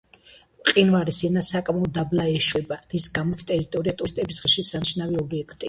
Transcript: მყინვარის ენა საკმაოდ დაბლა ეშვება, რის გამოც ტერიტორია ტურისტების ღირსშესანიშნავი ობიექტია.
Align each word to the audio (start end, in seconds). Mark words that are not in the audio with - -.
მყინვარის 0.61 1.19
ენა 1.27 1.43
საკმაოდ 1.49 1.93
დაბლა 1.99 2.25
ეშვება, 2.41 2.79
რის 2.95 3.07
გამოც 3.21 3.47
ტერიტორია 3.55 3.97
ტურისტების 4.03 4.45
ღირსშესანიშნავი 4.49 5.25
ობიექტია. 5.29 5.59